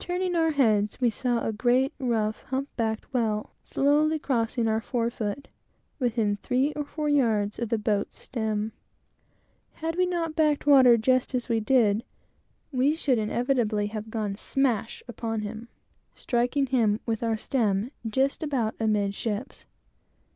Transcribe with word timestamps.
Turning 0.00 0.34
our 0.34 0.50
heads, 0.50 1.00
we 1.00 1.10
saw 1.10 1.46
a 1.46 1.52
great, 1.52 1.92
rough, 2.00 2.42
hump 2.48 2.68
backed 2.74 3.14
whale, 3.14 3.50
slowly 3.62 4.18
crossing 4.18 4.66
our 4.66 4.80
fore 4.80 5.10
foot, 5.10 5.46
within 6.00 6.34
three 6.34 6.72
or 6.72 6.84
four 6.84 7.08
yards 7.08 7.56
of 7.56 7.68
the 7.68 7.78
boat's 7.78 8.18
stem. 8.18 8.72
Had 9.74 9.94
we 9.96 10.06
not 10.06 10.34
backed 10.34 10.66
water 10.66 10.96
just 10.96 11.36
as 11.36 11.48
we 11.48 11.60
did, 11.60 12.02
we 12.72 12.96
should 12.96 13.18
inevitably 13.18 13.86
have 13.86 14.10
gone 14.10 14.34
smash 14.34 15.04
upon 15.06 15.42
him, 15.42 15.68
striking 16.16 16.66
him 16.66 16.98
with 17.06 17.22
our 17.22 17.36
stem 17.36 17.92
just 18.04 18.42
about 18.42 18.74
amidships. 18.80 19.66